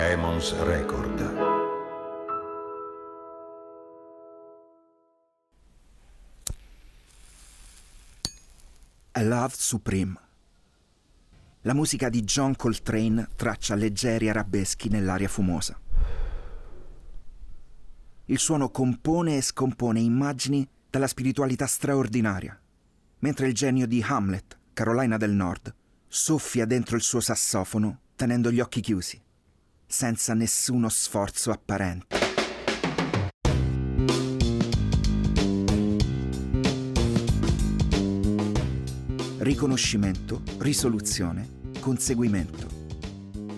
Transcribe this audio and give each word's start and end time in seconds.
Emons 0.00 0.56
Record. 0.62 1.18
Love 9.14 9.54
Supreme. 9.56 10.14
La 11.62 11.74
musica 11.74 12.08
di 12.08 12.22
John 12.22 12.54
Coltrane 12.54 13.26
traccia 13.34 13.74
leggeri 13.74 14.28
arabeschi 14.28 14.88
nell'aria 14.88 15.26
fumosa. 15.26 15.76
Il 18.26 18.38
suono 18.38 18.70
compone 18.70 19.38
e 19.38 19.42
scompone 19.42 19.98
immagini 19.98 20.64
dalla 20.88 21.08
spiritualità 21.08 21.66
straordinaria, 21.66 22.56
mentre 23.18 23.48
il 23.48 23.54
genio 23.54 23.88
di 23.88 24.00
Hamlet, 24.00 24.58
Carolina 24.72 25.16
del 25.16 25.32
Nord, 25.32 25.74
soffia 26.06 26.66
dentro 26.66 26.94
il 26.94 27.02
suo 27.02 27.18
sassofono 27.18 28.02
tenendo 28.14 28.52
gli 28.52 28.60
occhi 28.60 28.80
chiusi, 28.80 29.20
senza 29.88 30.34
nessuno 30.34 30.90
sforzo 30.90 31.50
apparente. 31.50 32.16
Riconoscimento, 39.38 40.42
risoluzione, 40.58 41.48
conseguimento. 41.80 42.66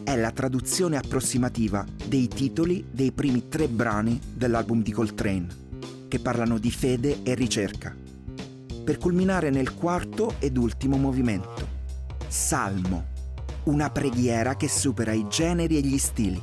È 0.04 0.16
la 0.16 0.30
traduzione 0.30 0.96
approssimativa 0.96 1.84
dei 2.06 2.28
titoli 2.28 2.86
dei 2.90 3.10
primi 3.10 3.48
tre 3.48 3.66
brani 3.66 4.20
dell'album 4.32 4.82
di 4.82 4.92
Coltrane, 4.92 5.48
che 6.06 6.20
parlano 6.20 6.58
di 6.58 6.70
fede 6.70 7.22
e 7.24 7.34
ricerca, 7.34 7.94
per 8.84 8.98
culminare 8.98 9.50
nel 9.50 9.74
quarto 9.74 10.36
ed 10.38 10.56
ultimo 10.56 10.96
movimento, 10.96 11.68
Salmo, 12.28 13.09
una 13.64 13.90
preghiera 13.90 14.56
che 14.56 14.68
supera 14.68 15.12
i 15.12 15.28
generi 15.28 15.76
e 15.76 15.80
gli 15.80 15.98
stili, 15.98 16.42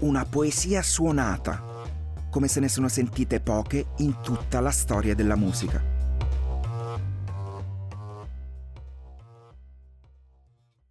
una 0.00 0.24
poesia 0.24 0.82
suonata, 0.82 1.70
come 2.30 2.48
se 2.48 2.60
ne 2.60 2.68
sono 2.68 2.88
sentite 2.88 3.40
poche 3.40 3.86
in 3.98 4.20
tutta 4.22 4.60
la 4.60 4.70
storia 4.70 5.14
della 5.14 5.36
musica. 5.36 5.82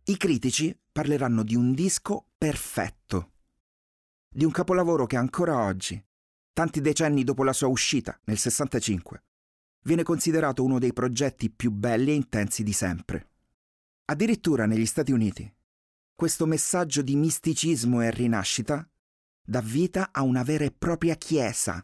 I 0.03 0.17
critici 0.17 0.77
parleranno 0.91 1.43
di 1.43 1.55
un 1.55 1.73
disco 1.73 2.25
perfetto, 2.37 3.31
di 4.29 4.43
un 4.43 4.51
capolavoro 4.51 5.05
che 5.05 5.15
ancora 5.15 5.63
oggi, 5.63 6.03
tanti 6.51 6.81
decenni 6.81 7.23
dopo 7.23 7.45
la 7.45 7.53
sua 7.53 7.67
uscita, 7.67 8.19
nel 8.25 8.37
65, 8.37 9.23
viene 9.83 10.03
considerato 10.03 10.63
uno 10.63 10.77
dei 10.77 10.91
progetti 10.91 11.49
più 11.49 11.71
belli 11.71 12.11
e 12.11 12.15
intensi 12.15 12.63
di 12.63 12.73
sempre. 12.73 13.30
Addirittura 14.11 14.65
negli 14.65 14.85
Stati 14.85 15.13
Uniti, 15.13 15.49
questo 16.13 16.45
messaggio 16.45 17.01
di 17.01 17.15
misticismo 17.15 18.01
e 18.01 18.11
rinascita 18.11 18.85
dà 19.41 19.61
vita 19.61 20.09
a 20.11 20.23
una 20.23 20.43
vera 20.43 20.65
e 20.65 20.71
propria 20.77 21.15
chiesa, 21.15 21.81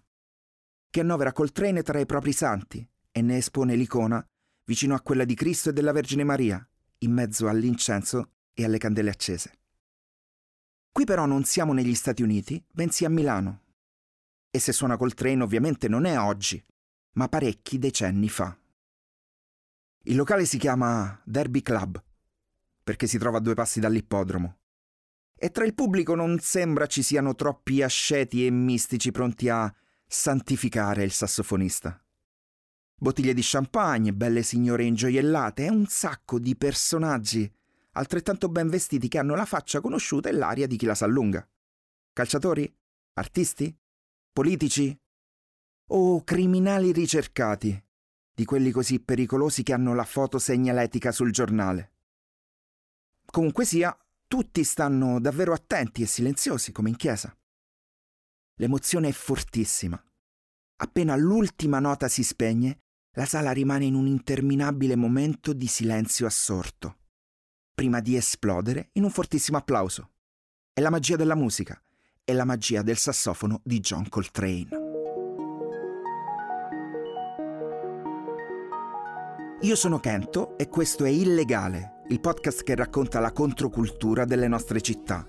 che 0.90 1.00
annovera 1.00 1.32
Coltrane 1.32 1.84
tra 1.84 2.02
i 2.02 2.06
propri 2.06 2.34
santi 2.34 2.86
e 3.14 3.22
ne 3.22 3.38
espone 3.38 3.78
l'icona 3.78 4.22
vicino 4.66 4.94
a 4.94 5.00
quella 5.00 5.24
di 5.24 5.36
Cristo 5.36 5.70
e 5.70 5.74
della 5.74 5.94
Vergine 5.94 6.26
Maria, 6.26 6.70
in 6.98 7.14
mezzo 7.14 7.48
all'incenso 7.48 8.32
e 8.54 8.66
alle 8.66 8.78
candele 8.78 9.10
accese. 9.10 9.60
Qui 10.92 11.06
però 11.06 11.26
non 11.26 11.46
siamo 11.46 11.72
negli 11.72 11.96
Stati 11.96 12.24
Uniti, 12.24 12.62
bensì 12.70 13.06
a 13.06 13.10
Milano. 13.10 13.62
E 14.52 14.60
se 14.60 14.74
suona 14.74 14.98
Coltrane 14.98 15.44
ovviamente 15.44 15.88
non 15.88 16.04
è 16.04 16.20
oggi, 16.20 16.62
ma 17.14 17.30
parecchi 17.30 17.80
decenni 17.80 18.28
fa. 18.28 18.60
Il 20.04 20.18
locale 20.18 20.44
si 20.44 20.58
chiama 20.58 21.22
Derby 21.24 21.62
Club, 21.62 22.04
perché 22.88 23.08
si 23.08 23.18
trova 23.18 23.40
a 23.40 23.42
due 23.42 23.54
passi 23.54 23.82
dall'ippodromo. 23.82 24.60
E 25.36 25.52
tra 25.52 25.66
il 25.66 25.74
pubblico 25.74 26.16
non 26.16 26.40
sembra 26.40 26.88
ci 26.88 27.04
siano 27.04 27.36
troppi 27.36 27.84
asceti 27.84 28.46
e 28.46 28.50
mistici 28.50 29.12
pronti 29.12 29.50
a 29.50 29.74
santificare 30.08 31.04
il 31.04 31.12
sassofonista 31.12 32.02
bottiglie 33.00 33.36
di 33.36 33.42
champagne, 33.44 34.12
belle 34.12 34.42
signore 34.42 34.84
ingioiellate 34.84 35.66
e 35.66 35.70
un 35.70 35.86
sacco 35.86 36.40
di 36.40 36.56
personaggi 36.56 37.52
altrettanto 37.92 38.50
ben 38.50 38.70
vestiti 38.70 39.08
che 39.08 39.18
hanno 39.18 39.36
la 39.36 39.46
faccia 39.46 39.82
conosciuta 39.82 40.30
e 40.30 40.32
l'aria 40.32 40.68
di 40.68 40.78
chi 40.78 40.86
la 40.86 40.96
sa 40.96 41.08
lunga. 41.08 41.48
Calciatori? 42.14 42.72
Artisti? 43.14 43.76
Politici? 44.32 44.96
O 45.90 46.24
criminali 46.24 46.92
ricercati, 46.92 47.84
di 48.34 48.46
quelli 48.46 48.70
così 48.70 49.00
pericolosi 49.00 49.64
che 49.64 49.74
hanno 49.74 49.96
la 49.96 50.04
foto 50.04 50.38
segnaletica 50.38 51.12
sul 51.12 51.32
giornale. 51.32 51.94
Comunque 53.30 53.66
sia, 53.66 53.96
tutti 54.26 54.64
stanno 54.64 55.20
davvero 55.20 55.54
attenti 55.54 56.02
e 56.02 56.06
silenziosi, 56.06 56.72
come 56.72 56.90
in 56.90 56.96
chiesa. 56.96 57.36
L'emozione 58.56 59.10
è 59.10 59.12
fortissima. 59.12 60.02
Appena 60.78 61.16
l'ultima 61.16 61.80
nota 61.80 62.08
si 62.08 62.24
spegne, 62.24 62.80
la 63.12 63.26
sala 63.26 63.52
rimane 63.52 63.86
in 63.86 63.96
un 63.96 64.08
interminabile 64.08 64.96
momento 64.96 65.54
di 65.54 65.68
silenzio 65.68 66.26
assorto, 66.26 66.98
prima 67.74 68.00
di 68.00 68.16
esplodere 68.16 68.90
in 68.94 69.04
un 69.04 69.10
fortissimo 69.10 69.58
applauso. 69.58 70.12
È 70.74 70.82
la 70.82 70.90
magia 70.90 71.16
della 71.16 71.36
musica, 71.36 71.82
è 72.24 72.34
la 72.34 72.46
magia 72.46 72.82
del 72.82 72.98
sassofono 72.98 73.62
di 73.64 73.80
John 73.80 74.08
Coltrane. 74.10 74.70
Io 79.62 79.76
sono 79.76 80.00
Kento 80.00 80.56
e 80.58 80.68
questo 80.68 81.04
è 81.04 81.10
Illegale, 81.10 81.97
il 82.10 82.22
podcast 82.22 82.64
che 82.64 82.74
racconta 82.74 83.20
la 83.20 83.34
controcultura 83.34 84.24
delle 84.24 84.48
nostre 84.48 84.80
città. 84.80 85.28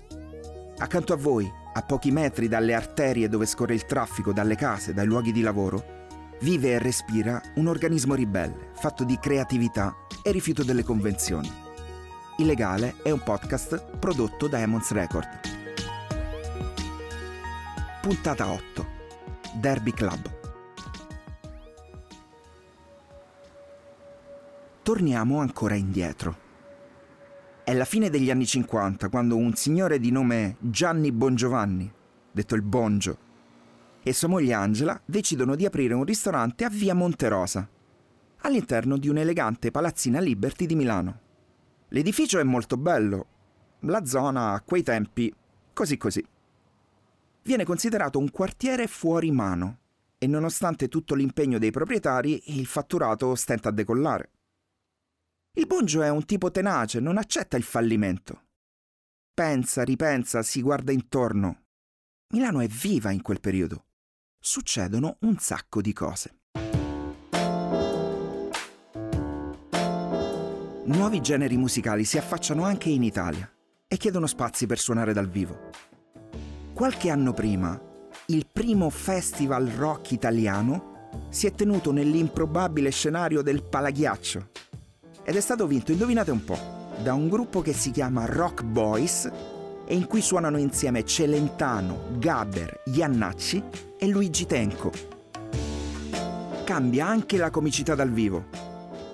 Accanto 0.77 1.11
a 1.11 1.17
voi, 1.17 1.51
a 1.73 1.81
pochi 1.81 2.09
metri 2.09 2.47
dalle 2.47 2.73
arterie 2.73 3.27
dove 3.27 3.45
scorre 3.45 3.73
il 3.73 3.85
traffico, 3.85 4.31
dalle 4.31 4.55
case, 4.55 4.93
dai 4.93 5.05
luoghi 5.05 5.33
di 5.33 5.41
lavoro, 5.41 6.07
vive 6.41 6.71
e 6.71 6.79
respira 6.79 7.41
un 7.55 7.67
organismo 7.67 8.13
ribelle, 8.13 8.69
fatto 8.75 9.03
di 9.03 9.17
creatività 9.19 9.93
e 10.23 10.31
rifiuto 10.31 10.63
delle 10.63 10.83
convenzioni. 10.83 11.51
Illegale 12.37 12.95
è 13.03 13.11
un 13.11 13.21
podcast 13.23 13.97
prodotto 13.97 14.47
da 14.47 14.59
Emons 14.59 14.91
Record. 14.91 15.27
Puntata 18.01 18.47
8. 18.47 18.85
Derby 19.55 19.91
Club. 19.91 20.37
Torniamo 24.81 25.39
ancora 25.39 25.75
indietro. 25.75 26.47
È 27.69 27.73
la 27.75 27.85
fine 27.85 28.09
degli 28.09 28.31
anni 28.31 28.47
50 28.47 29.09
quando 29.09 29.35
un 29.35 29.53
signore 29.53 29.99
di 29.99 30.09
nome 30.09 30.55
Gianni 30.57 31.11
Bongiovanni, 31.11 31.93
detto 32.31 32.55
il 32.55 32.63
Bongio, 32.63 33.17
e 34.01 34.11
sua 34.11 34.27
moglie 34.27 34.53
Angela 34.53 34.99
decidono 35.05 35.55
di 35.55 35.67
aprire 35.67 35.93
un 35.93 36.03
ristorante 36.03 36.65
a 36.65 36.69
via 36.69 36.95
Monterosa, 36.95 37.69
all'interno 38.37 38.97
di 38.97 39.07
un'elegante 39.07 39.69
palazzina 39.69 40.19
Liberty 40.19 40.65
di 40.65 40.73
Milano. 40.73 41.19
L'edificio 41.89 42.39
è 42.39 42.43
molto 42.43 42.75
bello, 42.75 43.27
la 43.81 44.03
zona 44.03 44.53
a 44.53 44.61
quei 44.61 44.81
tempi 44.81 45.31
così 45.71 45.95
così. 45.95 46.25
Viene 47.43 47.65
considerato 47.65 48.17
un 48.17 48.31
quartiere 48.31 48.87
fuori 48.87 49.29
mano 49.29 49.77
e 50.17 50.25
nonostante 50.25 50.87
tutto 50.87 51.13
l'impegno 51.13 51.59
dei 51.59 51.69
proprietari 51.69 52.57
il 52.57 52.65
fatturato 52.65 53.35
stenta 53.35 53.69
a 53.69 53.71
decollare. 53.71 54.29
Il 55.57 55.65
Bongio 55.65 56.01
è 56.01 56.09
un 56.09 56.25
tipo 56.25 56.51
tenace, 56.51 56.99
non 56.99 57.17
accetta 57.17 57.57
il 57.57 57.63
fallimento. 57.63 58.47
Pensa, 59.33 59.83
ripensa, 59.83 60.43
si 60.43 60.61
guarda 60.61 60.91
intorno. 60.91 61.63
Milano 62.33 62.59
è 62.59 62.67
viva 62.67 63.11
in 63.11 63.21
quel 63.21 63.39
periodo 63.39 63.85
succedono 64.39 65.17
un 65.21 65.37
sacco 65.37 65.81
di 65.81 65.91
cose. 65.91 66.37
Nuovi 70.85 71.21
generi 71.21 71.57
musicali 71.57 72.05
si 72.05 72.17
affacciano 72.17 72.63
anche 72.63 72.89
in 72.89 73.03
Italia 73.03 73.51
e 73.85 73.97
chiedono 73.97 74.27
spazi 74.27 74.65
per 74.65 74.79
suonare 74.79 75.13
dal 75.13 75.29
vivo. 75.29 75.69
Qualche 76.73 77.09
anno 77.09 77.33
prima, 77.33 77.79
il 78.27 78.47
primo 78.51 78.89
festival 78.89 79.67
rock 79.67 80.11
italiano 80.11 81.07
si 81.29 81.47
è 81.47 81.51
tenuto 81.51 81.91
nell'improbabile 81.91 82.91
scenario 82.91 83.41
del 83.41 83.63
Palaghiaccio 83.63 84.49
ed 85.29 85.35
è 85.35 85.41
stato 85.41 85.67
vinto, 85.67 85.91
indovinate 85.91 86.31
un 86.31 86.43
po', 86.43 86.57
da 87.03 87.13
un 87.13 87.29
gruppo 87.29 87.61
che 87.61 87.71
si 87.71 87.91
chiama 87.91 88.25
Rock 88.25 88.63
Boys 88.63 89.29
e 89.85 89.93
in 89.93 90.07
cui 90.07 90.21
suonano 90.21 90.57
insieme 90.57 91.05
Celentano, 91.05 92.05
Gabber, 92.17 92.81
Iannacci 92.85 93.63
e 93.99 94.07
Luigi 94.07 94.47
Tenco. 94.47 94.91
Cambia 96.63 97.05
anche 97.05 97.37
la 97.37 97.51
comicità 97.51 97.93
dal 97.93 98.09
vivo, 98.09 98.45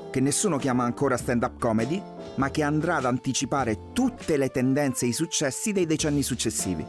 che 0.09 0.21
nessuno 0.21 0.55
chiama 0.55 0.85
ancora 0.85 1.17
stand-up 1.17 1.59
comedy, 1.59 2.01
ma 2.35 2.49
che 2.49 2.63
andrà 2.63 2.95
ad 2.95 3.05
anticipare 3.05 3.91
tutte 3.91 4.37
le 4.37 4.47
tendenze 4.47 5.03
e 5.03 5.09
i 5.09 5.13
successi 5.13 5.73
dei 5.73 5.85
decenni 5.85 6.23
successivi, 6.23 6.85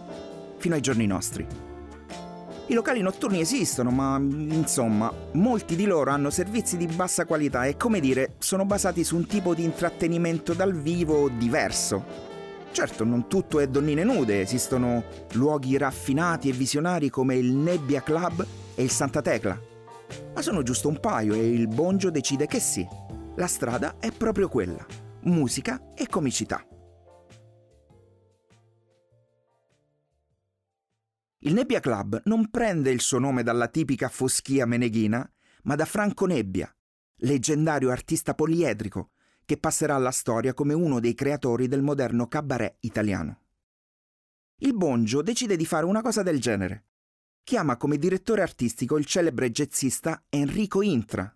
fino 0.57 0.77
ai 0.77 0.81
giorni 0.81 1.07
nostri. 1.07 1.45
I 2.69 2.75
locali 2.75 3.01
notturni 3.01 3.41
esistono, 3.41 3.91
ma 3.91 4.17
insomma, 4.19 5.13
molti 5.33 5.77
di 5.77 5.87
loro 5.87 6.11
hanno 6.11 6.31
servizi 6.31 6.77
di 6.77 6.87
bassa 6.87 7.25
qualità 7.25 7.65
e, 7.65 7.77
come 7.77 8.01
dire, 8.01 8.35
sono 8.39 8.65
basati 8.65 9.05
su 9.05 9.17
un 9.17 9.27
tipo 9.27 9.55
di 9.55 9.63
intrattenimento 9.63 10.53
dal 10.53 10.75
vivo 10.75 11.29
diverso, 11.29 12.27
Certo, 12.77 13.05
non 13.05 13.27
tutto 13.27 13.59
è 13.59 13.69
donnine 13.69 14.05
nude, 14.05 14.43
esistono 14.43 15.03
luoghi 15.33 15.79
raffinati 15.79 16.51
e 16.51 16.53
visionari 16.53 17.09
come 17.09 17.35
il 17.35 17.55
Nebbia 17.55 18.03
Club 18.03 18.47
e 18.75 18.83
il 18.83 18.91
Santa 18.91 19.23
Tecla. 19.23 19.59
Ma 20.35 20.43
sono 20.43 20.63
giusto 20.63 20.89
un 20.89 21.01
paio 21.01 21.33
e 21.33 21.51
il 21.51 21.69
Bongio 21.69 22.11
decide 22.11 22.47
che 22.47 22.61
sì, 22.61 22.87
la 23.37 23.47
strada 23.47 23.95
è 23.99 24.11
proprio 24.11 24.51
quella, 24.51 24.85
musica 25.23 25.95
e 25.95 26.07
comicità. 26.07 26.63
Il 31.47 31.55
Nebbia 31.55 31.79
Club 31.79 32.23
non 32.25 32.51
prende 32.51 32.91
il 32.91 33.01
suo 33.01 33.21
nome 33.21 33.45
dalla 33.45 33.69
tipica 33.69 34.09
foschia 34.09 34.67
meneghina, 34.67 35.33
ma 35.63 35.77
da 35.77 35.85
Franco 35.85 36.27
Nebbia, 36.27 36.69
leggendario 37.19 37.93
artista 37.93 38.35
poliedrico 38.35 39.13
che 39.45 39.57
passerà 39.57 39.95
alla 39.95 40.11
storia 40.11 40.55
come 40.55 40.75
uno 40.75 40.99
dei 40.99 41.15
creatori 41.15 41.69
del 41.69 41.83
moderno 41.83 42.27
cabaret 42.27 42.79
italiano. 42.81 43.43
Il 44.57 44.75
Bongio 44.75 45.23
decide 45.23 45.55
di 45.55 45.65
fare 45.65 45.87
una 45.87 46.03
cosa 46.03 46.25
del 46.25 46.41
genere. 46.41 46.87
Chiama 47.45 47.77
come 47.77 47.97
direttore 47.97 48.43
artistico 48.43 48.99
il 48.99 49.07
celebre 49.07 49.53
jazzista 49.53 50.25
Enrico 50.29 50.83
Intra 50.83 51.33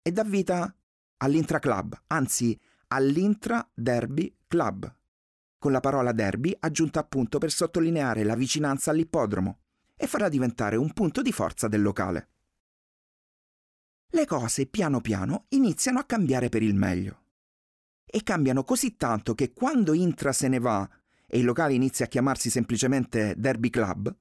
e 0.00 0.12
dà 0.12 0.22
vita 0.22 0.72
all'Intra 1.16 1.58
Club, 1.58 2.00
anzi 2.06 2.56
all'Intra 2.86 3.68
Derby 3.74 4.32
Club, 4.46 4.94
con 5.60 5.72
la 5.72 5.80
parola 5.80 6.12
derby 6.12 6.56
aggiunta 6.58 7.00
appunto 7.00 7.36
per 7.36 7.52
sottolineare 7.52 8.24
la 8.24 8.34
vicinanza 8.34 8.90
all'ippodromo 8.90 9.58
e 9.94 10.06
farà 10.06 10.30
diventare 10.30 10.76
un 10.76 10.90
punto 10.94 11.20
di 11.20 11.30
forza 11.30 11.68
del 11.68 11.82
locale. 11.82 12.28
Le 14.08 14.24
cose 14.24 14.66
piano 14.66 15.02
piano 15.02 15.44
iniziano 15.50 15.98
a 15.98 16.04
cambiare 16.04 16.48
per 16.48 16.62
il 16.62 16.74
meglio 16.74 17.18
e 18.06 18.22
cambiano 18.22 18.64
così 18.64 18.96
tanto 18.96 19.34
che 19.34 19.52
quando 19.52 19.92
Intra 19.92 20.32
se 20.32 20.48
ne 20.48 20.58
va 20.58 20.88
e 21.26 21.38
il 21.38 21.44
locale 21.44 21.74
inizia 21.74 22.06
a 22.06 22.08
chiamarsi 22.08 22.48
semplicemente 22.48 23.34
Derby 23.36 23.68
Club, 23.68 24.12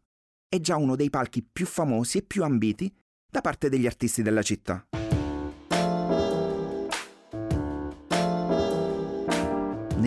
è 0.47 0.59
già 0.59 0.75
uno 0.75 0.97
dei 0.97 1.09
palchi 1.09 1.41
più 1.41 1.65
famosi 1.65 2.17
e 2.17 2.23
più 2.23 2.43
ambiti 2.43 2.93
da 3.27 3.39
parte 3.39 3.69
degli 3.69 3.85
artisti 3.85 4.21
della 4.21 4.43
città. 4.43 4.85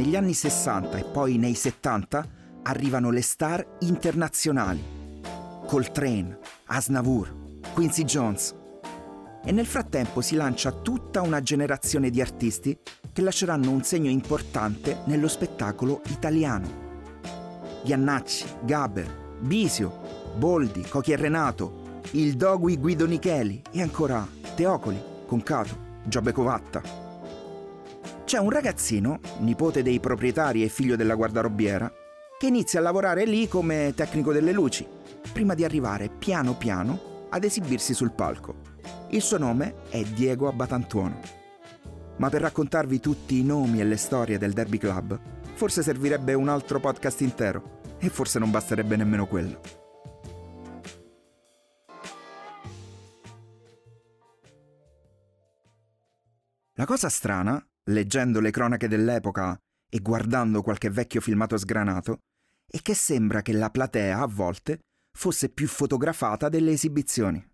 Negli 0.03 0.17
anni 0.17 0.35
60 0.35 0.99
e 0.99 1.05
poi 1.05 1.39
nei 1.39 1.55
70 1.55 2.27
arrivano 2.65 3.11
le 3.11 3.23
star 3.23 3.65
internazionali. 3.83 4.83
Coltrane, 5.65 6.41
Asnavour, 6.65 7.61
Quincy 7.73 8.03
Jones. 8.03 8.53
E 9.45 9.53
nel 9.53 9.65
frattempo 9.65 10.21
si 10.21 10.35
lancia 10.35 10.73
tutta 10.73 11.23
una 11.23 11.41
generazione 11.41 12.11
di 12.11 12.21
artisti 12.21 12.77
che 13.13 13.23
lasceranno 13.23 13.71
un 13.71 13.85
segno 13.85 14.11
importante 14.11 15.03
nello 15.05 15.29
spettacolo 15.29 16.03
italiano. 16.09 17.21
Giannacci, 17.85 18.45
Gaber, 18.65 19.39
Bisio, 19.39 20.35
Boldi, 20.37 20.83
Cochi 20.83 21.13
e 21.13 21.17
Renato, 21.17 22.01
il 22.13 22.35
Dogui 22.35 22.77
Guido 22.77 23.07
Nicheli 23.07 23.63
e 23.71 23.81
ancora 23.81 24.27
Teocoli, 24.57 25.01
Concato, 25.29 25.77
Giobbe 26.03 26.33
Covatta. 26.33 27.02
C'è 28.33 28.39
un 28.39 28.49
ragazzino, 28.49 29.21
nipote 29.41 29.83
dei 29.83 30.01
proprietari 30.01 30.65
e 30.65 30.71
figlio 30.71 30.97
della 30.97 31.17
guardarobiera, 31.17 31.93
che 32.39 32.47
inizia 32.47 32.81
a 32.81 32.83
lavorare 32.83 33.27
lì 33.27 33.47
come 33.47 33.93
tecnico 33.95 34.33
delle 34.33 34.53
luci, 34.53 34.89
prima 35.35 35.53
di 35.53 35.65
arrivare 35.65 36.09
piano 36.09 36.57
piano 36.57 37.27
ad 37.29 37.45
esibirsi 37.45 37.93
sul 37.93 38.13
palco. 38.13 38.55
Il 39.11 39.21
suo 39.21 39.37
nome 39.37 39.83
è 39.91 40.03
Diego 40.03 40.49
Abbatantuono 40.49 41.21
ma 42.17 42.31
per 42.31 42.41
raccontarvi 42.41 43.01
tutti 43.01 43.39
i 43.39 43.45
nomi 43.45 43.81
e 43.81 43.85
le 43.85 43.99
storie 43.99 44.39
del 44.39 44.55
Derby 44.55 44.79
Club, 44.79 45.21
forse 45.53 45.83
servirebbe 45.83 46.33
un 46.33 46.49
altro 46.49 46.81
podcast 46.81 47.21
intero, 47.21 47.81
e 47.99 48.09
forse 48.09 48.39
non 48.39 48.51
basterebbe 48.51 48.97
nemmeno 48.97 49.27
quello. 49.27 49.61
La 56.75 56.87
cosa 56.87 57.11
strana, 57.11 57.63
leggendo 57.85 58.41
le 58.41 58.51
cronache 58.51 58.89
dell'epoca 58.89 59.59
e 59.89 59.99
guardando 60.01 60.63
qualche 60.63 60.91
vecchio 60.91 61.21
filmato 61.21 61.57
sgranato, 61.57 62.21
è 62.67 62.81
che 62.81 62.95
sembra 62.95 63.43
che 63.43 63.53
la 63.53 63.71
platea 63.71 64.21
a 64.21 64.27
volte 64.27 64.81
fosse 65.13 65.51
più 65.51 65.69
fotografata 65.69 66.49
delle 66.49 66.73
esibizioni. 66.73 67.47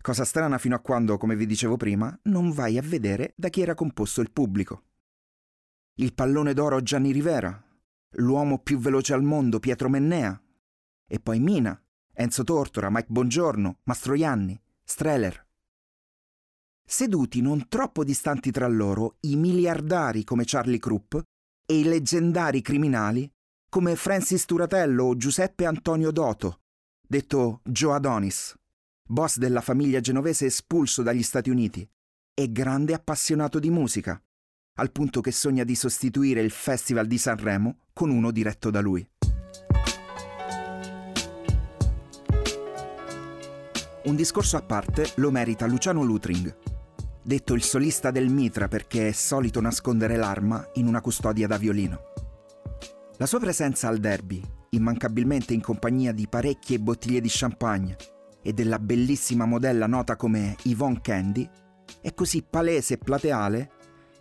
Cosa 0.00 0.24
strana 0.24 0.56
fino 0.56 0.74
a 0.74 0.80
quando, 0.80 1.18
come 1.18 1.36
vi 1.36 1.44
dicevo 1.44 1.76
prima, 1.76 2.18
non 2.24 2.52
vai 2.52 2.78
a 2.78 2.82
vedere 2.82 3.34
da 3.36 3.50
chi 3.50 3.60
era 3.60 3.74
composto 3.74 4.22
il 4.22 4.30
pubblico. 4.30 4.84
Il 5.96 6.14
pallone 6.14 6.54
d'oro 6.54 6.82
Gianni 6.82 7.12
Rivera, 7.12 7.62
l'uomo 8.14 8.58
più 8.60 8.78
veloce 8.78 9.12
al 9.12 9.22
mondo 9.22 9.60
Pietro 9.60 9.90
Mennea, 9.90 10.40
e 11.06 11.20
poi 11.20 11.38
Mina, 11.38 11.78
Enzo 12.14 12.44
Tortora, 12.44 12.88
Mike 12.90 13.08
Bongiorno, 13.10 13.80
Mastroianni, 13.82 14.58
Streller. 14.82 15.48
Seduti 16.92 17.40
non 17.40 17.68
troppo 17.68 18.02
distanti 18.02 18.50
tra 18.50 18.66
loro 18.66 19.18
i 19.20 19.36
miliardari 19.36 20.24
come 20.24 20.42
Charlie 20.44 20.80
Krupp 20.80 21.14
e 21.64 21.78
i 21.78 21.84
leggendari 21.84 22.62
criminali 22.62 23.30
come 23.68 23.94
Francis 23.94 24.44
Turatello 24.44 25.04
o 25.04 25.16
Giuseppe 25.16 25.66
Antonio 25.66 26.10
Doto, 26.10 26.62
detto 27.06 27.60
Joe 27.62 27.94
Adonis 27.94 28.56
boss 29.06 29.38
della 29.38 29.60
famiglia 29.60 30.00
genovese 30.00 30.46
espulso 30.46 31.02
dagli 31.02 31.22
Stati 31.22 31.48
Uniti, 31.48 31.88
e 32.34 32.50
grande 32.50 32.92
appassionato 32.92 33.60
di 33.60 33.70
musica, 33.70 34.20
al 34.78 34.90
punto 34.90 35.20
che 35.20 35.30
sogna 35.30 35.62
di 35.62 35.76
sostituire 35.76 36.40
il 36.40 36.50
Festival 36.50 37.06
di 37.06 37.18
Sanremo 37.18 37.82
con 37.92 38.10
uno 38.10 38.32
diretto 38.32 38.68
da 38.68 38.80
lui. 38.80 39.08
Un 44.02 44.16
discorso 44.16 44.56
a 44.56 44.62
parte 44.62 45.12
lo 45.16 45.30
merita 45.30 45.66
Luciano 45.66 46.02
Lutring, 46.02 46.69
detto 47.22 47.54
il 47.54 47.62
solista 47.62 48.10
del 48.10 48.28
Mitra 48.28 48.68
perché 48.68 49.08
è 49.08 49.12
solito 49.12 49.60
nascondere 49.60 50.16
l'arma 50.16 50.68
in 50.74 50.86
una 50.86 51.00
custodia 51.00 51.46
da 51.46 51.58
violino. 51.58 52.00
La 53.16 53.26
sua 53.26 53.38
presenza 53.38 53.88
al 53.88 53.98
derby, 53.98 54.42
immancabilmente 54.70 55.52
in 55.52 55.60
compagnia 55.60 56.12
di 56.12 56.26
parecchie 56.28 56.78
bottiglie 56.78 57.20
di 57.20 57.28
champagne, 57.30 57.96
e 58.42 58.52
della 58.52 58.78
bellissima 58.78 59.44
modella 59.44 59.86
nota 59.86 60.16
come 60.16 60.56
Yvonne 60.64 61.00
Candy 61.02 61.48
è 62.00 62.14
così 62.14 62.42
palese 62.42 62.94
e 62.94 62.98
plateale 62.98 63.70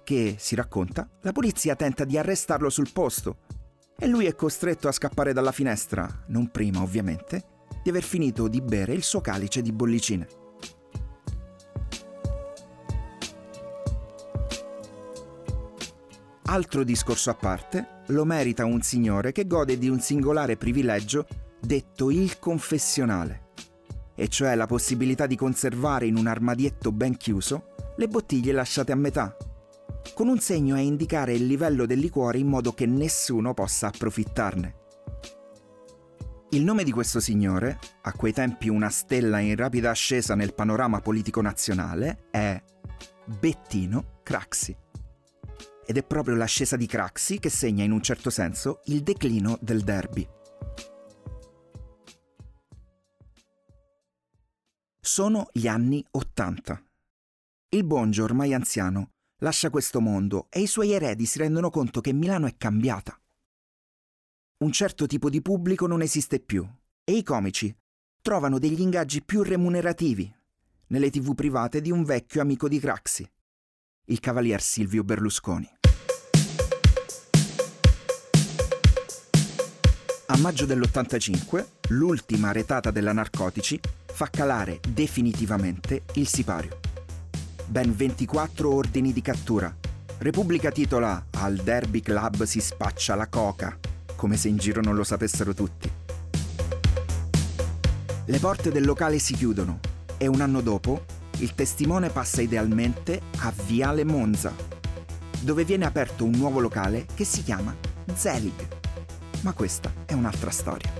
che, 0.03 0.35
si 0.37 0.55
racconta, 0.55 1.07
la 1.21 1.31
polizia 1.31 1.75
tenta 1.75 2.03
di 2.03 2.17
arrestarlo 2.17 2.69
sul 2.69 2.91
posto 2.91 3.37
e 3.97 4.07
lui 4.07 4.25
è 4.25 4.35
costretto 4.35 4.87
a 4.87 4.91
scappare 4.91 5.33
dalla 5.33 5.51
finestra, 5.51 6.23
non 6.27 6.49
prima 6.49 6.81
ovviamente, 6.81 7.43
di 7.83 7.89
aver 7.89 8.03
finito 8.03 8.47
di 8.47 8.61
bere 8.61 8.93
il 8.93 9.03
suo 9.03 9.21
calice 9.21 9.61
di 9.61 9.71
bollicine. 9.71 10.38
Altro 16.51 16.83
discorso 16.83 17.29
a 17.29 17.35
parte 17.35 18.01
lo 18.07 18.25
merita 18.25 18.65
un 18.65 18.81
signore 18.81 19.31
che 19.31 19.45
gode 19.45 19.77
di 19.77 19.87
un 19.87 19.99
singolare 19.99 20.57
privilegio 20.57 21.27
detto 21.61 22.09
il 22.09 22.39
confessionale 22.39 23.49
e 24.15 24.27
cioè 24.29 24.55
la 24.55 24.65
possibilità 24.65 25.27
di 25.27 25.35
conservare 25.35 26.07
in 26.07 26.17
un 26.17 26.25
armadietto 26.25 26.91
ben 26.91 27.17
chiuso 27.17 27.93
le 27.97 28.07
bottiglie 28.07 28.51
lasciate 28.51 28.91
a 28.91 28.95
metà, 28.95 29.37
con 30.15 30.27
un 30.27 30.39
segno 30.39 30.73
a 30.73 30.79
indicare 30.79 31.33
il 31.33 31.45
livello 31.45 31.85
del 31.85 31.99
liquore 31.99 32.39
in 32.39 32.47
modo 32.47 32.73
che 32.73 32.87
nessuno 32.87 33.53
possa 33.53 33.87
approfittarne. 33.87 34.75
Il 36.49 36.63
nome 36.63 36.83
di 36.83 36.91
questo 36.91 37.19
signore, 37.19 37.77
a 38.01 38.11
quei 38.13 38.33
tempi 38.33 38.69
una 38.69 38.89
stella 38.89 39.37
in 39.37 39.55
rapida 39.55 39.91
ascesa 39.91 40.33
nel 40.33 40.55
panorama 40.55 40.99
politico 40.99 41.43
nazionale, 41.43 42.25
è 42.31 42.59
Bettino 43.23 44.21
Craxi. 44.23 44.75
Ed 45.89 45.97
è 45.97 46.03
proprio 46.03 46.35
l'ascesa 46.35 46.75
di 46.75 46.85
Craxi 46.85 47.39
che 47.39 47.49
segna 47.49 47.83
in 47.83 47.89
un 47.89 48.03
certo 48.03 48.29
senso 48.29 48.81
il 48.85 49.01
declino 49.01 49.57
del 49.59 49.81
derby. 49.81 50.23
Sono 54.99 55.47
gli 55.51 55.65
anni 55.65 56.05
Ottanta. 56.11 56.79
Il 57.69 57.83
Bongio, 57.85 58.23
ormai 58.23 58.53
anziano, 58.53 59.13
lascia 59.37 59.71
questo 59.71 59.99
mondo 59.99 60.45
e 60.51 60.59
i 60.61 60.67
suoi 60.67 60.91
eredi 60.91 61.25
si 61.25 61.39
rendono 61.39 61.71
conto 61.71 62.01
che 62.01 62.13
Milano 62.13 62.45
è 62.45 62.55
cambiata. 62.55 63.19
Un 64.57 64.71
certo 64.71 65.07
tipo 65.07 65.27
di 65.27 65.41
pubblico 65.41 65.87
non 65.87 66.03
esiste 66.03 66.39
più 66.39 66.69
e 67.03 67.13
i 67.13 67.23
comici 67.23 67.75
trovano 68.21 68.59
degli 68.59 68.81
ingaggi 68.81 69.23
più 69.23 69.41
remunerativi 69.41 70.31
nelle 70.89 71.09
tv 71.09 71.33
private 71.33 71.81
di 71.81 71.89
un 71.89 72.03
vecchio 72.03 72.41
amico 72.41 72.67
di 72.67 72.79
Craxi, 72.79 73.27
il 74.05 74.19
cavalier 74.19 74.61
Silvio 74.61 75.03
Berlusconi. 75.03 75.77
A 80.31 80.37
maggio 80.37 80.67
dell'85, 80.67 81.65
l'ultima 81.89 82.51
retata 82.51 82.91
della 82.91 83.13
Narcotici 83.13 83.79
fa 84.05 84.27
calare 84.29 84.79
definitivamente 84.87 86.03
il 86.13 86.27
sipario. 86.27 86.79
Ben 87.65 87.95
24 87.95 88.71
ordini 88.71 89.11
di 89.11 89.23
cattura, 89.23 89.75
Repubblica 90.19 90.69
titola 90.69 91.25
Al 91.31 91.55
Derby 91.55 92.01
Club 92.01 92.43
si 92.43 92.61
spaccia 92.61 93.15
la 93.15 93.25
coca, 93.25 93.75
come 94.15 94.37
se 94.37 94.49
in 94.49 94.57
giro 94.57 94.81
non 94.81 94.93
lo 94.93 95.03
sapessero 95.03 95.55
tutti. 95.55 95.91
Le 98.25 98.37
porte 98.37 98.71
del 98.71 98.85
locale 98.85 99.17
si 99.17 99.33
chiudono 99.33 99.79
e 100.19 100.27
un 100.27 100.41
anno 100.41 100.61
dopo 100.61 101.05
il 101.39 101.55
testimone 101.55 102.09
passa 102.09 102.43
idealmente 102.43 103.19
a 103.39 103.51
Viale 103.65 104.03
Monza, 104.03 104.53
dove 105.39 105.63
viene 105.63 105.85
aperto 105.85 106.23
un 106.23 106.33
nuovo 106.35 106.59
locale 106.59 107.07
che 107.15 107.23
si 107.23 107.41
chiama 107.41 107.75
Zelig. 108.13 108.78
Ma 109.41 109.53
questa 109.53 109.93
è 110.05 110.13
un'altra 110.13 110.51
storia. 110.51 110.91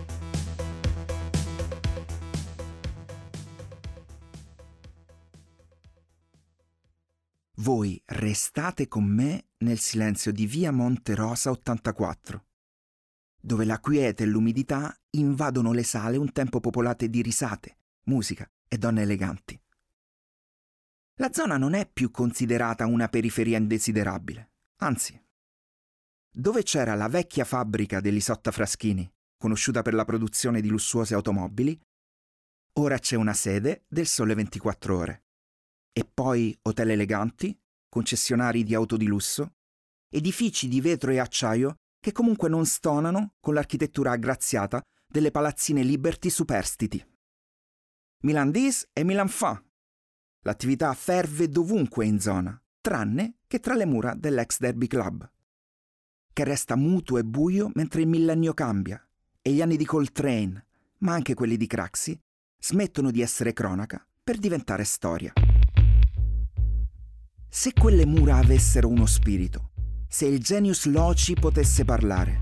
Voi 7.58 8.02
restate 8.06 8.88
con 8.88 9.04
me 9.04 9.48
nel 9.58 9.78
silenzio 9.78 10.32
di 10.32 10.46
via 10.46 10.72
Monte 10.72 11.16
Rosa 11.16 11.52
84, 11.52 12.46
dove 13.42 13.66
la 13.66 13.80
quiete 13.82 14.24
e 14.24 14.28
l'umidità 14.28 14.98
invadono 15.12 15.74
le 15.74 15.84
sale 15.84 16.16
un 16.16 16.32
tempo 16.32 16.62
popolate 16.62 17.10
di 17.10 17.22
risate, 17.22 17.78
musica 18.04 18.50
e 18.70 18.78
donne 18.78 19.02
eleganti. 19.02 19.60
La 21.16 21.34
zona 21.34 21.58
non 21.58 21.74
è 21.74 21.86
più 21.92 22.10
considerata 22.12 22.86
una 22.86 23.10
periferia 23.10 23.58
indesiderabile, 23.58 24.52
anzi. 24.78 25.22
Dove 26.32 26.64
c'era 26.64 26.96
la 26.96 27.08
vecchia 27.08 27.44
fabbrica 27.44 28.00
dell'Isotta 28.00 28.52
Fraschini, 28.52 29.10
conosciuta 29.38 29.82
per 29.82 29.94
la 29.94 30.06
produzione 30.06 30.62
di 30.62 30.70
lussuose 30.70 31.14
automobili, 31.14 31.80
ora 32.74 32.98
c'è 33.00 33.16
una 33.16 33.34
sede 33.34 33.84
del 33.88 34.06
Sole 34.06 34.36
24 34.36 34.98
ore. 34.98 35.24
E 35.92 36.06
poi 36.06 36.58
hotel 36.64 36.92
eleganti, 36.92 37.58
concessionari 37.90 38.64
di 38.64 38.76
auto 38.76 38.96
di 38.96 39.08
lusso, 39.08 39.56
edifici 40.10 40.68
di 40.68 40.80
vetro 40.82 41.12
e 41.12 41.20
acciaio 41.20 41.76
che 42.00 42.12
comunque 42.12 42.48
non 42.48 42.66
stonano 42.66 43.34
con 43.40 43.54
l'architettura 43.54 44.12
aggraziata 44.12 44.82
delle 45.08 45.32
palazzine 45.32 45.84
Liberty 45.84 46.30
superstiti. 46.30 47.04
Milan 48.22 48.52
dis 48.52 48.88
e 48.94 49.04
Milan 49.04 49.28
fa, 49.28 49.62
L'attività 50.44 50.94
ferve 50.94 51.50
dovunque 51.50 52.06
in 52.06 52.20
zona, 52.20 52.58
tranne 52.80 53.40
che 53.46 53.60
tra 53.60 53.76
le 53.76 53.86
mura 53.86 54.14
dell'ex 54.16 54.60
Derby 54.60 54.88
Club, 54.88 55.30
che 56.40 56.46
resta 56.46 56.78
muto 56.78 57.18
e 57.18 57.26
buio 57.26 57.70
mentre 57.74 58.00
il 58.00 58.08
millennio 58.08 58.54
cambia 58.54 59.06
e 59.42 59.52
gli 59.52 59.62
anni 59.62 59.76
di 59.76 59.84
Coltrane, 59.84 60.68
ma 61.00 61.12
anche 61.12 61.34
quelli 61.34 61.58
di 61.58 61.68
Craxi, 61.68 62.18
smettono 62.58 63.12
di 63.12 63.22
essere 63.22 63.52
cronaca 63.52 64.02
per 64.24 64.38
diventare 64.38 64.86
storia. 64.86 65.34
Se 67.50 67.74
quelle 67.74 68.06
mura 68.06 68.38
avessero 68.38 68.88
uno 68.88 69.06
spirito, 69.06 69.72
se 70.08 70.28
il 70.28 70.40
genius 70.40 70.86
loci 70.86 71.34
potesse 71.34 71.84
parlare, 71.84 72.40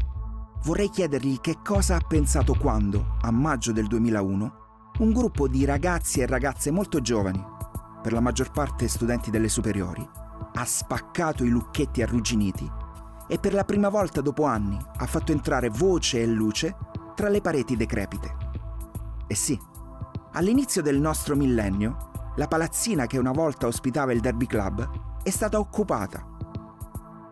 vorrei 0.65 0.91
chiedergli 0.91 1.39
che 1.39 1.55
cosa 1.63 1.95
ha 1.95 2.05
pensato 2.07 2.53
quando, 2.53 3.17
a 3.21 3.31
maggio 3.31 3.71
del 3.71 3.87
2001, 3.87 4.53
un 4.99 5.11
gruppo 5.11 5.47
di 5.47 5.65
ragazzi 5.65 6.19
e 6.19 6.27
ragazze 6.27 6.69
molto 6.69 7.01
giovani, 7.01 7.43
per 8.03 8.13
la 8.13 8.19
maggior 8.19 8.51
parte 8.51 8.87
studenti 8.87 9.31
delle 9.31 9.49
superiori, 9.49 10.07
ha 10.53 10.65
spaccato 10.65 11.43
i 11.43 11.49
lucchetti 11.49 12.03
arrugginiti 12.03 12.85
e 13.27 13.39
per 13.39 13.53
la 13.53 13.65
prima 13.65 13.89
volta 13.89 14.21
dopo 14.21 14.45
anni 14.45 14.77
ha 14.97 15.05
fatto 15.05 15.31
entrare 15.31 15.69
voce 15.69 16.21
e 16.21 16.25
luce 16.25 16.75
tra 17.13 17.29
le 17.29 17.41
pareti 17.41 17.75
decrepite. 17.75 18.35
E 19.27 19.35
sì, 19.35 19.59
all'inizio 20.33 20.81
del 20.81 20.99
nostro 20.99 21.35
millennio, 21.35 22.33
la 22.35 22.47
palazzina 22.47 23.05
che 23.07 23.17
una 23.17 23.31
volta 23.31 23.67
ospitava 23.67 24.13
il 24.13 24.21
Derby 24.21 24.45
Club 24.45 25.21
è 25.23 25.29
stata 25.29 25.59
occupata 25.59 26.35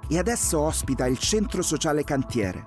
e 0.07 0.17
adesso 0.17 0.59
ospita 0.59 1.05
il 1.05 1.17
centro 1.17 1.61
sociale 1.61 2.03
Cantiere, 2.03 2.65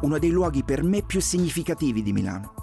uno 0.00 0.18
dei 0.18 0.30
luoghi 0.30 0.64
per 0.64 0.82
me 0.82 1.02
più 1.02 1.20
significativi 1.20 2.02
di 2.02 2.12
Milano, 2.12 2.54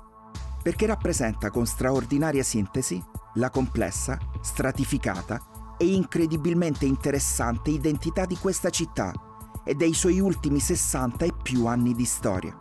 perché 0.61 0.85
rappresenta 0.85 1.49
con 1.49 1.65
straordinaria 1.65 2.43
sintesi 2.43 3.01
la 3.35 3.49
complessa, 3.49 4.17
stratificata 4.41 5.75
e 5.77 5.93
incredibilmente 5.93 6.85
interessante 6.85 7.69
identità 7.69 8.25
di 8.25 8.35
questa 8.35 8.71
città 8.71 9.13
e 9.67 9.75
dei 9.75 9.93
suoi 9.93 10.21
ultimi 10.21 10.61
60 10.61 11.25
e 11.25 11.33
più 11.43 11.65
anni 11.65 11.93
di 11.93 12.05
storia. 12.05 12.55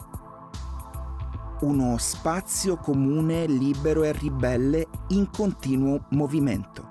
Uno 1.61 1.97
spazio 1.99 2.77
comune, 2.77 3.47
libero 3.47 4.03
e 4.03 4.11
ribelle 4.11 4.89
in 5.11 5.31
continuo 5.31 6.07
movimento. 6.11 6.91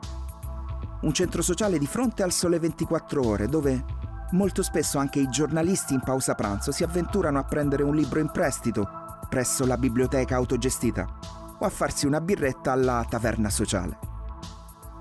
Un 1.02 1.14
centro 1.14 1.42
sociale 1.42 1.78
di 1.78 1.86
fronte 1.86 2.24
al 2.24 2.32
sole 2.32 2.60
24 2.60 3.28
ore 3.28 3.48
dove 3.50 3.84
molto 4.32 4.64
spesso 4.64 4.98
anche 5.00 5.20
i 5.20 5.28
giornalisti 5.28 5.94
in 5.94 6.02
pausa 6.02 6.34
pranzo 6.34 6.72
si 6.72 6.84
avventurano 6.84 7.38
a 7.38 7.44
prendere 7.44 7.84
un 7.84 7.94
libro 7.94 8.20
in 8.20 8.32
prestito 8.32 8.88
presso 9.28 9.66
la 9.66 9.78
biblioteca 9.78 10.38
autogestita 10.38 11.20
o 11.60 11.66
a 11.66 11.70
farsi 11.70 12.06
una 12.06 12.22
birretta 12.22 12.72
alla 12.72 13.06
taverna 13.08 13.50
sociale. 13.50 14.00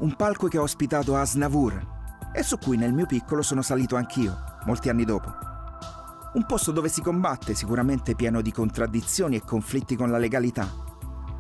Un 0.01 0.17
palco 0.17 0.49
che 0.49 0.59
ha 0.59 0.63
ospitato 0.63 1.17
Asnavour 1.17 1.93
e 2.33 2.43
su 2.43 2.59
cui 2.59 2.77
nel 2.77 2.93
mio 2.93 3.07
piccolo 3.07 3.43
sono 3.43 3.63
salito 3.63 3.95
anch'io, 3.95 4.54
molti 4.65 4.89
anni 4.89 5.05
dopo. 5.05 5.33
Un 6.35 6.47
posto 6.47 6.73
dove 6.73 6.89
si 6.89 7.01
combatte, 7.01 7.55
sicuramente 7.55 8.15
pieno 8.15 8.41
di 8.41 8.51
contraddizioni 8.51 9.37
e 9.37 9.43
conflitti 9.45 9.97
con 9.97 10.11
la 10.11 10.19
legalità, 10.19 10.69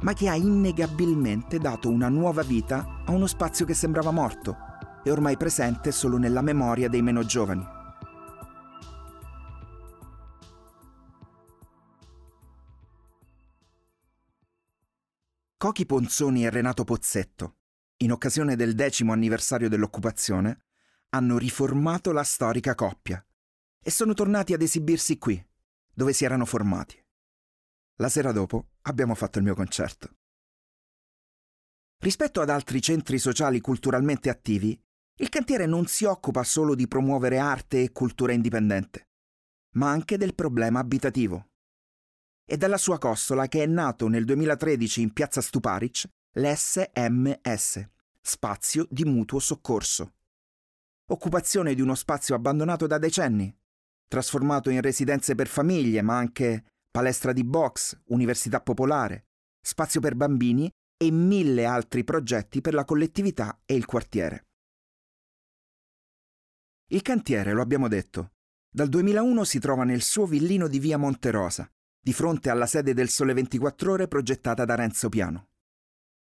ma 0.03 0.13
che 0.13 0.29
ha 0.29 0.35
innegabilmente 0.35 1.59
dato 1.59 1.89
una 1.89 2.09
nuova 2.09 2.43
vita 2.43 3.03
a 3.05 3.11
uno 3.11 3.27
spazio 3.27 3.65
che 3.65 3.75
sembrava 3.75 4.11
morto 4.11 4.57
e 5.03 5.11
ormai 5.11 5.37
presente 5.37 5.91
solo 5.93 6.17
nella 6.17 6.43
memoria 6.43 6.89
dei 6.89 7.03
meno 7.03 7.25
giovani. 7.25 7.67
Cochi 15.57 15.87
Ponzoni 15.87 16.45
e 16.45 16.51
Renato 16.51 16.85
Pozzetto, 16.85 17.57
in 18.03 18.13
occasione 18.13 18.55
del 18.55 18.75
decimo 18.75 19.13
anniversario 19.13 19.71
dell'occupazione, 19.71 20.67
hanno 21.15 21.39
riformato 21.39 22.11
la 22.11 22.25
storica 22.25 22.75
coppia 22.75 23.25
e 23.81 23.91
sono 23.91 24.15
tornati 24.15 24.53
ad 24.53 24.63
esibirsi 24.63 25.17
qui, 25.17 25.43
dove 25.93 26.13
si 26.13 26.25
erano 26.25 26.45
formati. 26.45 27.01
La 27.99 28.09
sera 28.09 28.33
dopo 28.33 28.71
abbiamo 28.83 29.15
fatto 29.15 29.39
il 29.39 29.45
mio 29.45 29.55
concerto. 29.55 30.17
Rispetto 31.99 32.41
ad 32.41 32.51
altri 32.51 32.83
centri 32.83 33.19
sociali 33.19 33.61
culturalmente 33.61 34.29
attivi, 34.29 34.77
il 35.19 35.29
cantiere 35.29 35.67
non 35.67 35.87
si 35.87 36.05
occupa 36.05 36.43
solo 36.43 36.75
di 36.75 36.89
promuovere 36.89 37.39
arte 37.39 37.83
e 37.83 37.93
cultura 37.93 38.33
indipendente, 38.33 39.11
ma 39.77 39.91
anche 39.91 40.19
del 40.19 40.35
problema 40.35 40.81
abitativo 40.81 41.51
e 42.45 42.57
dalla 42.57 42.77
sua 42.77 42.99
costola 42.99 43.47
che 43.47 43.63
è 43.63 43.67
nato 43.67 44.09
nel 44.09 44.25
2013 44.25 45.01
in 45.01 45.13
piazza 45.13 45.41
Stuparic 45.41 46.09
l'SMS, 46.33 47.89
Spazio 48.21 48.87
di 48.91 49.05
Mutuo 49.05 49.39
Soccorso. 49.39 50.15
Occupazione 51.07 51.75
di 51.75 51.83
uno 51.83 51.95
spazio 51.95 52.35
abbandonato 52.35 52.87
da 52.87 52.97
decenni, 52.97 53.55
trasformato 54.09 54.71
in 54.71 54.81
residenze 54.81 55.35
per 55.35 55.49
famiglie, 55.49 56.01
ma 56.01 56.17
anche 56.17 56.65
palestra 56.91 57.35
di 57.35 57.45
box, 57.45 58.01
università 58.07 58.63
popolare, 58.63 59.27
spazio 59.61 60.01
per 60.01 60.15
bambini 60.15 60.71
e 60.97 61.11
mille 61.11 61.67
altri 61.67 62.05
progetti 62.05 62.63
per 62.63 62.73
la 62.73 62.87
collettività 62.87 63.61
e 63.67 63.75
il 63.75 63.85
quartiere. 63.85 64.47
Il 66.89 67.03
cantiere, 67.03 67.53
lo 67.53 67.61
abbiamo 67.61 67.89
detto, 67.89 68.31
dal 68.71 68.89
2001 68.89 69.45
si 69.45 69.59
trova 69.59 69.85
nel 69.85 70.01
suo 70.01 70.25
villino 70.25 70.69
di 70.69 70.79
via 70.79 70.97
Monterosa, 70.97 71.71
di 72.01 72.15
fronte 72.15 72.49
alla 72.49 72.67
sede 72.67 72.95
del 72.95 73.11
Sole 73.11 73.35
24 73.35 73.93
Ore 73.93 74.09
progettata 74.09 74.65
da 74.65 74.75
Renzo 74.75 75.11
Piano. 75.11 75.49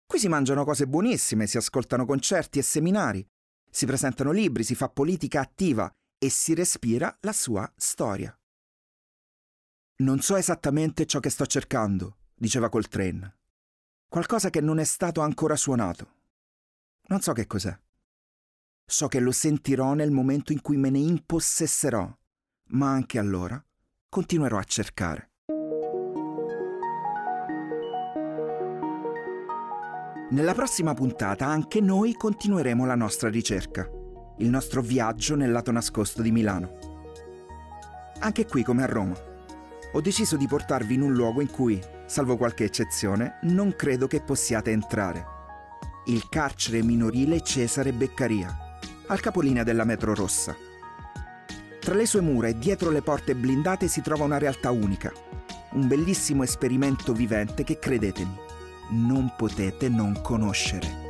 Qui 0.06 0.18
si 0.18 0.28
mangiano 0.28 0.64
cose 0.64 0.86
buonissime, 0.86 1.48
si 1.48 1.56
ascoltano 1.56 2.04
concerti 2.04 2.60
e 2.60 2.62
seminari, 2.62 3.26
si 3.70 3.86
presentano 3.86 4.32
libri, 4.32 4.64
si 4.64 4.74
fa 4.74 4.88
politica 4.88 5.40
attiva 5.40 5.90
e 6.18 6.28
si 6.28 6.54
respira 6.54 7.16
la 7.20 7.32
sua 7.32 7.70
storia. 7.76 8.34
Non 9.98 10.20
so 10.20 10.36
esattamente 10.36 11.06
ciò 11.06 11.20
che 11.20 11.30
sto 11.30 11.46
cercando, 11.46 12.16
diceva 12.34 12.68
Coltrane. 12.68 13.38
Qualcosa 14.08 14.50
che 14.50 14.60
non 14.60 14.78
è 14.78 14.84
stato 14.84 15.20
ancora 15.20 15.56
suonato. 15.56 16.18
Non 17.08 17.20
so 17.20 17.32
che 17.32 17.46
cos'è. 17.46 17.78
So 18.84 19.08
che 19.08 19.20
lo 19.20 19.30
sentirò 19.30 19.94
nel 19.94 20.10
momento 20.10 20.52
in 20.52 20.60
cui 20.60 20.76
me 20.76 20.90
ne 20.90 20.98
impossesserò, 20.98 22.18
ma 22.70 22.90
anche 22.90 23.18
allora 23.18 23.62
continuerò 24.08 24.58
a 24.58 24.64
cercare. 24.64 25.29
Nella 30.30 30.54
prossima 30.54 30.94
puntata 30.94 31.46
anche 31.46 31.80
noi 31.80 32.12
continueremo 32.12 32.87
la 32.87 32.94
nostra 32.94 33.28
ricerca, 33.28 33.90
il 34.38 34.49
nostro 34.49 34.80
viaggio 34.80 35.34
nel 35.34 35.50
lato 35.50 35.72
nascosto 35.72 36.22
di 36.22 36.30
Milano. 36.30 36.78
Anche 38.20 38.46
qui 38.46 38.62
come 38.62 38.84
a 38.84 38.87
Roma. 38.87 39.16
Ho 39.92 40.00
deciso 40.00 40.37
di 40.37 40.46
portarvi 40.46 40.94
in 40.94 41.02
un 41.02 41.14
luogo 41.14 41.40
in 41.40 41.50
cui, 41.50 41.82
salvo 42.06 42.37
qualche 42.37 42.62
eccezione, 42.62 43.38
non 43.42 43.75
credo 43.75 44.06
che 44.06 44.20
possiate 44.20 44.70
entrare. 44.70 45.26
Il 46.04 46.28
carcere 46.28 46.80
minorile 46.80 47.40
Cesare 47.40 47.92
Beccaria, 47.92 48.56
al 49.08 49.18
capolinea 49.18 49.64
della 49.64 49.84
metro 49.84 50.14
rossa. 50.14 50.54
Tra 51.80 51.94
le 51.94 52.06
sue 52.06 52.20
mura 52.20 52.46
e 52.46 52.56
dietro 52.56 52.90
le 52.90 53.02
porte 53.02 53.34
blindate 53.34 53.88
si 53.88 54.00
trova 54.00 54.26
una 54.26 54.38
realtà 54.38 54.70
unica, 54.70 55.12
un 55.72 55.88
bellissimo 55.88 56.44
esperimento 56.44 57.12
vivente 57.12 57.64
che, 57.64 57.80
credetemi, 57.80 58.49
non 58.90 59.32
potete 59.37 59.88
non 59.88 60.20
conoscere. 60.20 61.09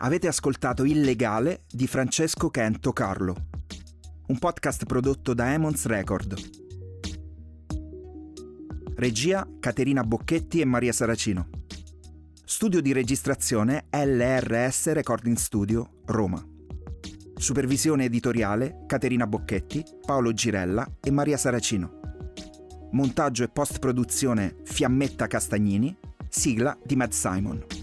Avete 0.00 0.28
ascoltato 0.28 0.84
Illegale 0.84 1.64
di 1.68 1.86
Francesco 1.86 2.50
Kento 2.50 2.92
Carlo, 2.92 3.34
un 4.26 4.38
podcast 4.38 4.84
prodotto 4.84 5.34
da 5.34 5.52
Emons 5.52 5.86
Record. 5.86 6.36
Regia 8.94 9.46
Caterina 9.60 10.02
Bocchetti 10.02 10.60
e 10.60 10.64
Maria 10.64 10.92
Saracino. 10.92 11.48
Studio 12.44 12.80
di 12.80 12.92
registrazione 12.92 13.86
LRS 13.90 14.92
Recording 14.92 15.36
Studio, 15.36 15.90
Roma. 16.06 16.57
Supervisione 17.38 18.04
editoriale 18.04 18.82
Caterina 18.86 19.26
Bocchetti, 19.26 19.84
Paolo 20.04 20.32
Girella 20.32 20.84
e 21.00 21.12
Maria 21.12 21.36
Saracino. 21.36 22.00
Montaggio 22.90 23.44
e 23.44 23.48
post-produzione 23.48 24.56
Fiammetta 24.64 25.28
Castagnini, 25.28 25.96
sigla 26.28 26.76
di 26.84 26.96
Matt 26.96 27.12
Simon. 27.12 27.77